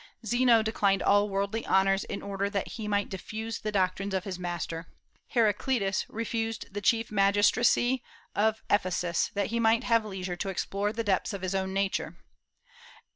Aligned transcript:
Zeno 0.25 0.63
declined 0.63 1.03
all 1.03 1.29
worldly 1.29 1.63
honors 1.63 2.05
in 2.05 2.23
order 2.23 2.49
that 2.49 2.69
he 2.69 2.87
might 2.87 3.07
diffuse 3.07 3.59
the 3.59 3.71
doctrines 3.71 4.15
of 4.15 4.23
his 4.23 4.39
master. 4.39 4.87
Heraclitus 5.27 6.07
refused 6.09 6.73
the 6.73 6.81
chief 6.81 7.11
magistracy 7.11 8.01
of 8.33 8.63
Ephesus 8.67 9.29
that 9.35 9.51
he 9.53 9.59
might 9.59 9.83
have 9.83 10.03
leisure 10.03 10.35
to 10.37 10.49
explore 10.49 10.91
the 10.91 11.03
depths 11.03 11.33
of 11.33 11.43
his 11.43 11.53
own 11.53 11.71
nature. 11.71 12.17